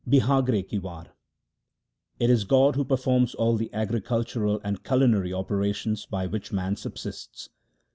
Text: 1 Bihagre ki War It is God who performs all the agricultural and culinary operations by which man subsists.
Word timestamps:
1 0.05 0.09
Bihagre 0.13 0.63
ki 0.67 0.79
War 0.79 1.13
It 2.19 2.31
is 2.31 2.43
God 2.43 2.75
who 2.75 2.83
performs 2.83 3.35
all 3.35 3.55
the 3.55 3.71
agricultural 3.71 4.59
and 4.63 4.83
culinary 4.83 5.31
operations 5.31 6.07
by 6.07 6.25
which 6.25 6.51
man 6.51 6.75
subsists. 6.75 7.49